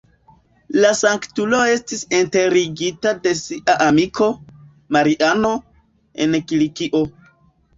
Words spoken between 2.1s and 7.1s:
enterigita de sia amiko, Mariano, en Kilikio.